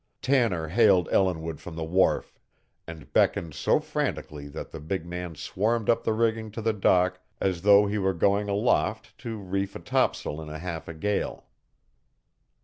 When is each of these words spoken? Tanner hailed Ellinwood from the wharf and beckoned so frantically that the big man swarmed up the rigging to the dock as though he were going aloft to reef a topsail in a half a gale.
Tanner 0.19 0.67
hailed 0.69 1.07
Ellinwood 1.09 1.59
from 1.61 1.75
the 1.75 1.83
wharf 1.83 2.39
and 2.87 3.13
beckoned 3.13 3.53
so 3.53 3.79
frantically 3.79 4.47
that 4.47 4.71
the 4.71 4.79
big 4.79 5.05
man 5.05 5.35
swarmed 5.35 5.91
up 5.91 6.03
the 6.03 6.13
rigging 6.13 6.49
to 6.53 6.61
the 6.63 6.73
dock 6.73 7.19
as 7.39 7.61
though 7.61 7.85
he 7.85 7.99
were 7.99 8.15
going 8.15 8.49
aloft 8.49 9.15
to 9.19 9.37
reef 9.37 9.75
a 9.75 9.79
topsail 9.79 10.41
in 10.41 10.49
a 10.49 10.57
half 10.57 10.87
a 10.87 10.95
gale. 10.95 11.45